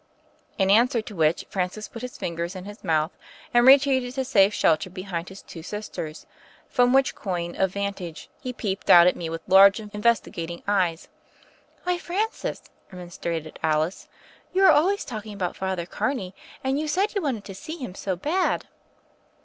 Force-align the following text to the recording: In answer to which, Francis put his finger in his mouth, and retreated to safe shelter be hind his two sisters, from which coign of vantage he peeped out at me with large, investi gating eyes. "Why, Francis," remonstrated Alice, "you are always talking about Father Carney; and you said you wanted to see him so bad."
In 0.57 0.71
answer 0.71 0.99
to 1.03 1.15
which, 1.15 1.45
Francis 1.51 1.87
put 1.87 2.01
his 2.01 2.17
finger 2.17 2.47
in 2.55 2.65
his 2.65 2.83
mouth, 2.83 3.11
and 3.53 3.67
retreated 3.67 4.15
to 4.15 4.25
safe 4.25 4.51
shelter 4.51 4.89
be 4.89 5.03
hind 5.03 5.29
his 5.29 5.43
two 5.43 5.61
sisters, 5.61 6.25
from 6.67 6.91
which 6.91 7.13
coign 7.13 7.55
of 7.55 7.69
vantage 7.73 8.27
he 8.39 8.51
peeped 8.51 8.89
out 8.89 9.05
at 9.05 9.15
me 9.15 9.29
with 9.29 9.43
large, 9.47 9.77
investi 9.77 10.31
gating 10.33 10.63
eyes. 10.67 11.07
"Why, 11.83 11.99
Francis," 11.99 12.63
remonstrated 12.91 13.59
Alice, 13.61 14.07
"you 14.55 14.63
are 14.65 14.71
always 14.71 15.05
talking 15.05 15.33
about 15.35 15.55
Father 15.55 15.85
Carney; 15.85 16.33
and 16.63 16.79
you 16.79 16.87
said 16.87 17.13
you 17.13 17.21
wanted 17.21 17.45
to 17.45 17.53
see 17.53 17.77
him 17.77 17.93
so 17.93 18.15
bad." 18.15 18.65